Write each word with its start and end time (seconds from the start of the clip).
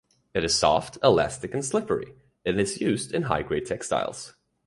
It 0.33 0.43
is 0.43 0.55
soft, 0.57 0.97
elastic, 1.03 1.53
and 1.53 1.63
slippery, 1.63 2.15
and 2.43 2.59
is 2.59 2.81
used 2.81 3.13
in 3.13 3.21
high-grade 3.21 3.67
textiles. 3.67 4.33